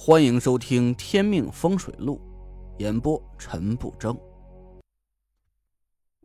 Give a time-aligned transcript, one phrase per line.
[0.00, 2.20] 欢迎收听《天命风水录》，
[2.80, 4.16] 演播陈不争。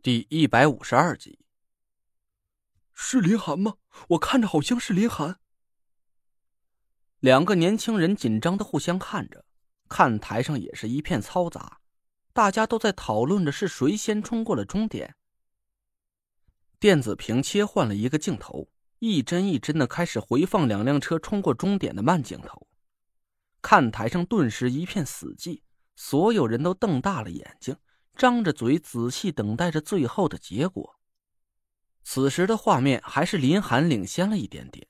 [0.00, 1.40] 第一百五十二集，
[2.92, 3.74] 是林寒吗？
[4.10, 5.40] 我看着好像是林寒。
[7.18, 9.44] 两个年轻人紧张的互相看着，
[9.88, 11.80] 看台上也是一片嘈杂，
[12.32, 15.16] 大家都在讨论着是谁先冲过了终点。
[16.78, 18.68] 电子屏切换了一个镜头，
[19.00, 22.68] 一帧一帧的开始回放两辆车冲过终点的慢镜头。
[23.64, 25.62] 看台上顿时一片死寂，
[25.96, 27.74] 所有人都瞪大了眼睛，
[28.14, 30.98] 张着嘴，仔细等待着最后的结果。
[32.02, 34.86] 此时的画面还是林寒领先了一点点。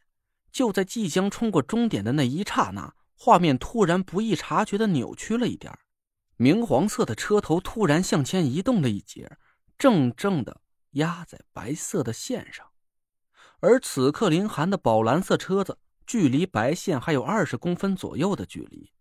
[0.51, 5.73] 就在即将冲过终点的那一刹那，画面突然不易察觉的扭曲了一点，
[6.37, 9.39] 明黄色的车头突然向前移动了一截，
[9.79, 12.67] 正正的压在白色的线上。
[13.61, 15.79] 而此刻，林寒的宝蓝色车子。
[16.07, 18.93] 距离白线还有二十公分左右的距离，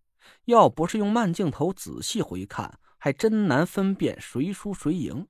[0.45, 5.27] 要不是用慢镜头仔细回看，还真难分辨谁输谁赢。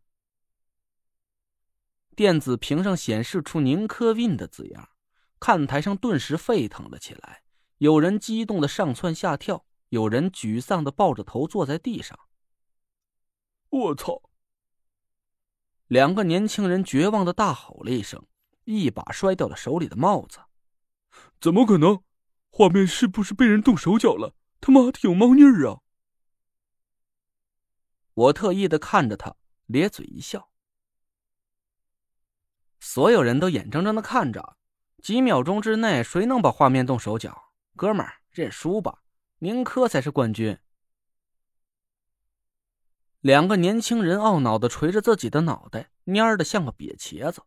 [2.16, 4.90] 电子屏上显示出“宁科运”的字样，
[5.40, 7.42] 看台上顿时沸腾了起来。
[7.80, 12.18] 有人激动的上蹿下跳，有人沮丧的抱着头坐在地上。
[13.70, 14.22] 我操！
[15.88, 18.24] 两个年轻人绝望的大吼了一声，
[18.66, 20.40] 一把摔掉了手里的帽子。
[21.44, 22.02] 怎么可能？
[22.52, 24.34] 画面是不是被人动手脚了？
[24.62, 25.82] 他妈的有猫腻儿啊！
[28.14, 29.36] 我特意的看着他，
[29.66, 30.50] 咧嘴一笑。
[32.80, 34.56] 所有人都眼睁睁的看着，
[35.02, 37.52] 几秒钟之内，谁能把画面动手脚？
[37.76, 39.04] 哥们儿，认输吧，
[39.40, 40.58] 宁珂才是冠军。
[43.20, 47.44] 两个年轻人懊恼的捶着自己的脑袋，蔫的像个瘪茄子。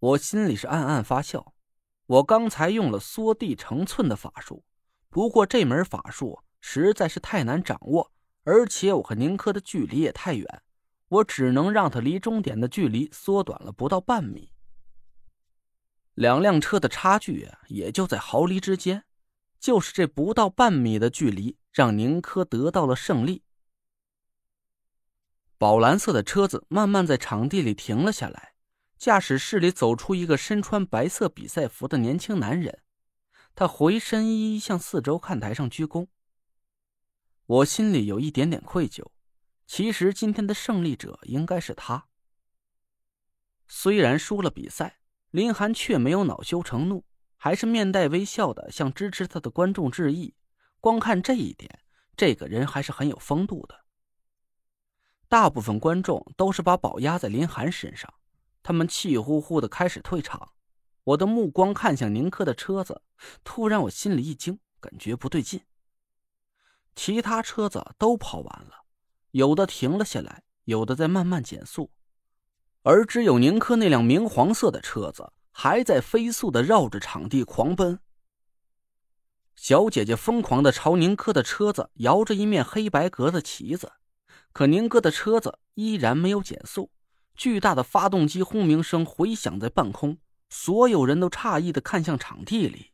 [0.00, 1.51] 我心里是暗暗发笑。
[2.12, 4.62] 我刚才用了缩地成寸的法术，
[5.08, 8.12] 不过这门法术实在是太难掌握，
[8.44, 10.62] 而且我和宁珂的距离也太远，
[11.08, 14.52] 我只能让他离终点的距离缩短了不到半米。
[16.12, 19.04] 两辆车的差距也就在毫厘之间，
[19.58, 23.42] 就是这不到半米的距离，让宁珂得到了胜利。
[25.56, 28.51] 宝蓝色的车子慢慢在场地里停了下来。
[29.02, 32.84] 驾驶室里走出一个身穿白色比赛服的年轻男人，
[33.52, 36.06] 他回身一一向四周看台上鞠躬。
[37.46, 39.04] 我心里有一点点愧疚，
[39.66, 42.06] 其实今天的胜利者应该是他。
[43.66, 45.00] 虽然输了比赛，
[45.32, 47.04] 林寒却没有恼羞成怒，
[47.36, 50.36] 还是面带微笑的向支持他的观众致意。
[50.78, 51.80] 光看这一点，
[52.16, 53.84] 这个人还是很有风度的。
[55.26, 58.14] 大部分观众都是把宝压在林寒身上。
[58.62, 60.52] 他们气呼呼的开始退场，
[61.04, 63.02] 我的目光看向宁珂的车子，
[63.42, 65.60] 突然我心里一惊，感觉不对劲。
[66.94, 68.84] 其他车子都跑完了，
[69.30, 71.90] 有的停了下来，有的在慢慢减速，
[72.82, 77.98] 而只有宁珂那辆明黄色的车子还在飞速的绕着场地狂奔。
[79.56, 83.92] 小姐姐疯狂的朝宁珂的车子摇着一面黑白格的旗子，
[84.52, 86.90] 可宁珂的车子依然没有减速。
[87.34, 92.92] 巨大的发动机轰鸣声回响在半空，所有人都诧异的看向场地里。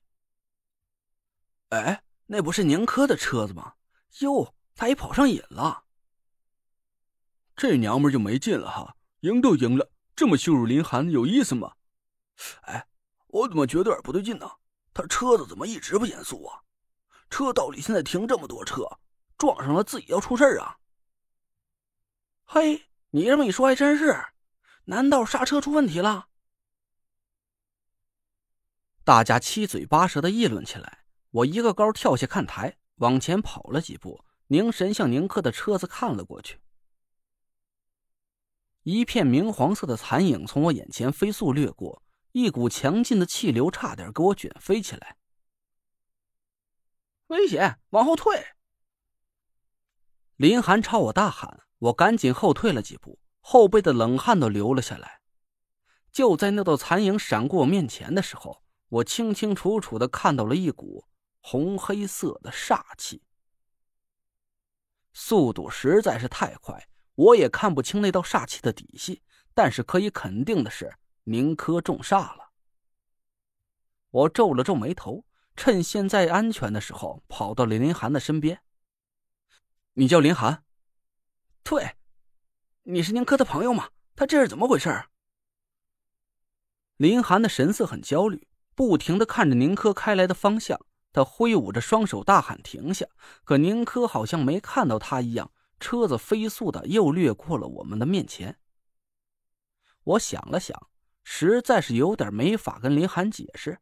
[1.71, 3.75] 哎，那不是宁珂的车子吗？
[4.21, 5.85] 哟，他也跑上瘾了。
[7.55, 8.97] 这娘们就没劲了哈！
[9.21, 11.75] 赢都赢了，这么羞辱林寒有意思吗？
[12.63, 12.87] 哎，
[13.27, 14.49] 我怎么觉得有点不对劲呢？
[14.95, 16.63] 他车子怎么一直不减速啊？
[17.29, 18.85] 车道里现在停这么多车，
[19.37, 20.79] 撞上了自己要出事啊！
[22.45, 22.88] 嘿。
[23.11, 24.25] 你这么一说还真是，
[24.85, 26.29] 难道刹车出问题了？
[29.03, 31.05] 大家七嘴八舌的议论起来。
[31.31, 36.61] 我一个高跳下看台，往前跑了几步，凝神向宁珂的车子看了过去。
[38.83, 42.03] 一片明黄色的残影从我眼前飞速掠过，
[42.33, 45.17] 一股强劲的气流差点给我卷飞起来。
[47.29, 48.55] 危险，往后退！
[50.37, 51.68] 林寒朝我大喊。
[51.79, 55.21] 我赶紧后退了几步，后背的冷汗都流了下来。
[56.11, 61.05] 就在那道残影闪过我面前的时候，我清清楚楚的看到了一股
[61.41, 63.23] 红黑色的煞气。
[65.13, 69.23] 速度实在是太快，我也看不清那道煞气的底细，
[69.55, 70.93] 但是可以肯定的是，
[71.25, 72.53] 宁珂中煞了。
[74.11, 75.25] 我皱了皱眉头，
[75.55, 78.63] 趁现在安全的时候，跑到了林寒的身边。
[79.93, 80.65] 你叫林寒？
[81.69, 81.97] 对，
[82.85, 83.91] 你是宁珂的朋友吗？
[84.17, 85.05] 他这是怎么回事？
[86.97, 90.81] 林寒的神色很焦虑，不停的看着宁珂开来的方向，
[91.13, 93.07] 他挥舞着双手大喊停下，
[93.45, 98.59] 可宁珂好像没看到他一样，车子飞速的又掠过了我们的面前。
[100.05, 100.89] 我想了想，
[101.23, 103.79] 实在是有点没法跟林寒解释，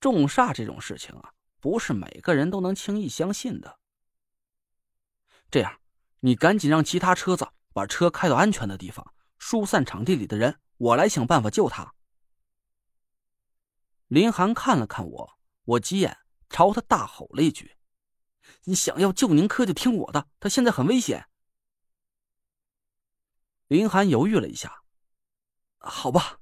[0.00, 3.78] 重煞这种事情啊，不是每个人都能轻易相信的。
[5.50, 5.78] 这样，
[6.20, 11.94] 你赶紧让其他车子把车开到安全的地方，疏散场地里的人，我来想办法救他。
[14.08, 16.18] 林寒看了看我，我急眼，
[16.48, 17.76] 朝他大吼了一句
[18.64, 21.26] ：“你想要救宁珂就听我的，他现在很危险。”
[23.68, 24.82] 林寒犹豫了一下
[25.78, 26.40] ，“好吧。”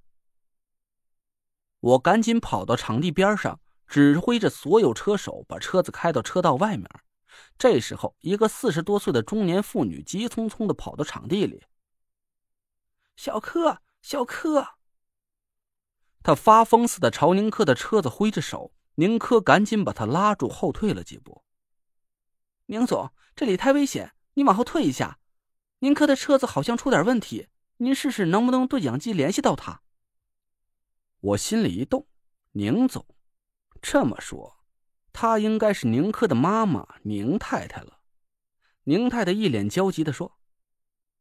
[1.81, 6.89] 我赶紧跑到场地边上，指挥着所有车手把车子开到车道外面。
[7.59, 11.65] 这时候，一个四十多岁的中年妇女急匆匆的跑到场地里
[13.17, 14.67] ：“小柯，小柯！”
[16.23, 21.45] 他发疯似的朝宁珂的车子挥着手，宁珂赶紧把他拉住，后退了几步。
[22.67, 25.19] 宁总，这里太危险，你往后退一下。
[25.79, 29.83] 宁珂的车子好像出点问题，您试试能不能对讲机联系到他。
[31.21, 32.09] 我心里一动，
[32.53, 33.07] 宁总，
[33.81, 34.56] 这么说，
[35.19, 38.01] 她应该是宁珂的妈妈宁太太了。
[38.85, 40.39] 宁太太一脸焦急的说：“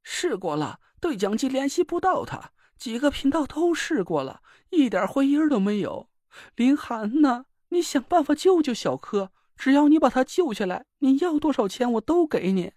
[0.04, 6.10] 试过了，对讲机联系不到他。”几个频道都试过了，一点回音都没有。
[6.56, 7.46] 林寒呢？
[7.70, 12.74] 你想办法救救小柯，只要你把他救下来，你要多少钱我都给你。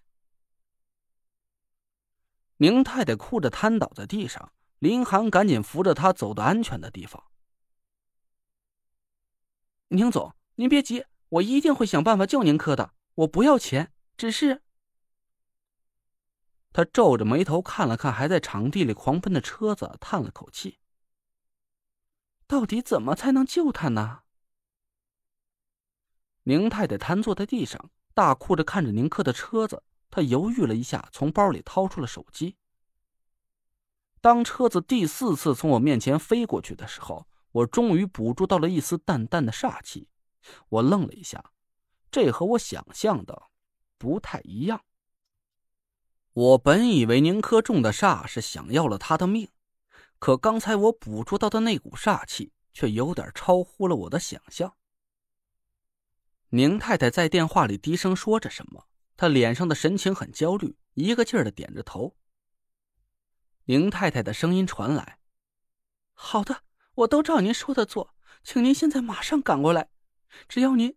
[2.57, 7.21] 宁太太哭着瘫倒在地上，林寒赶紧扶着她走到安全的地方。
[9.89, 12.93] 宁总，您别急，我一定会想办法救宁珂的。
[13.15, 14.61] 我不要钱，只是……
[16.73, 20.79] 他皱着眉头看了看还在场地里狂奔的车子，叹了口气。
[22.45, 24.23] 到底怎么才能救他呢？
[26.43, 29.81] 宁太太瘫坐在地上，大哭着看着宁珂的车子。
[30.09, 32.57] 她犹豫了一下，从包里掏出了手机。
[34.19, 40.09] 当车子第四次从我面前飞过去的时候，我终于捕捉到了一丝淡淡的煞气。
[40.69, 41.51] 我愣了一下，
[42.11, 43.49] 这和我想象的
[43.97, 44.83] 不太一样。
[46.33, 49.49] 我本以为宁珂中的煞是想要了他的命，
[50.19, 54.75] 可刚才我捕捉到的那股煞气却有点超乎了我的想象。
[56.49, 58.87] 宁太太在电话里低声说着什么，
[59.17, 62.15] 她脸上的神情很焦虑，一个劲儿的点着头。
[63.65, 65.19] 宁太太的声音传来
[66.13, 66.63] ：“好的，
[66.95, 69.89] 我都照您说的做，请您现在马上赶过来，
[70.47, 70.95] 只要您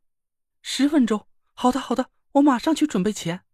[0.61, 1.26] 十分钟。
[1.55, 3.44] 好的，好的，我马上去准备钱。”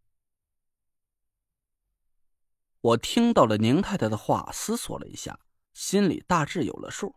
[2.80, 5.40] 我听到了宁太太的话，思索了一下，
[5.72, 7.16] 心里大致有了数。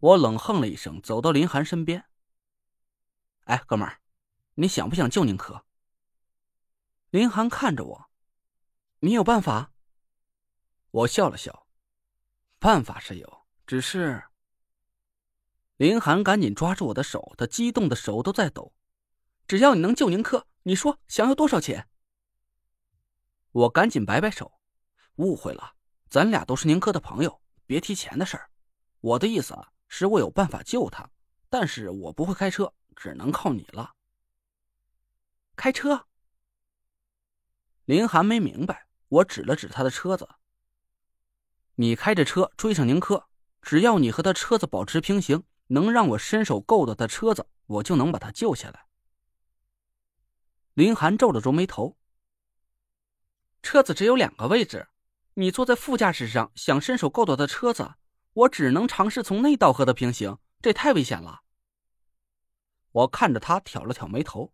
[0.00, 2.04] 我冷哼了一声，走到林寒身边。
[3.44, 4.00] “哎，哥们儿，
[4.54, 5.64] 你想不想救宁可？”
[7.10, 8.10] 林寒看着我
[9.00, 9.72] ，“你有办法？”
[10.92, 11.66] 我笑了笑
[12.60, 14.22] ，“办法是有，只是……”
[15.78, 18.74] 林寒赶紧抓住我的手，他激动的手都在抖。
[19.46, 21.88] “只要你能救宁珂，你说想要多少钱？”
[23.52, 24.60] 我赶紧摆摆手。
[25.14, 25.74] 误会了，
[26.10, 28.50] 咱俩都是宁珂的朋友，别提钱的事儿。
[29.00, 31.08] 我的意思啊，是我有办法救他，
[31.48, 33.94] 但是我不会开车，只能靠你了。
[35.54, 36.06] 开车？
[37.84, 40.28] 林寒没明白，我指了指他的车子。
[41.76, 43.28] 你开着车追上宁珂，
[43.62, 48.86] 只要你和他车子保持平行，能让我伸手够到他车子，我就能把他救下来。
[50.74, 51.96] 林寒皱了皱眉头，
[53.62, 54.88] 车子只有两个位置。
[55.34, 57.94] 你坐在副驾驶上，想伸手够到的车子，
[58.32, 61.42] 我只能尝试从内道和他平行，这太危险了。
[62.90, 64.52] 我看着他，挑了挑眉头。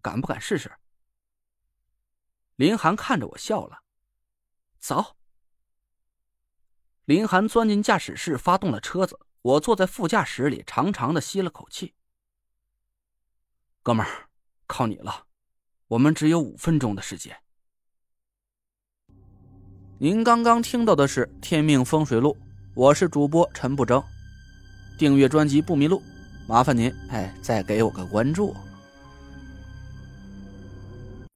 [0.00, 0.72] 敢不敢试试？
[2.56, 3.82] 林寒看着我笑了。
[4.78, 5.16] 走。
[7.04, 9.18] 林寒钻进驾驶室，发动了车子。
[9.42, 11.94] 我坐在副驾驶里，长长的吸了口气。
[13.82, 14.28] 哥们儿，
[14.66, 15.24] 靠你了，
[15.88, 17.34] 我们只有五分钟的时间。
[19.98, 22.36] 您刚刚听到的是《天命风水录》，
[22.74, 24.02] 我是主播陈不争。
[24.98, 26.02] 订阅专辑不迷路，
[26.46, 28.54] 麻烦您哎，再给我个关注。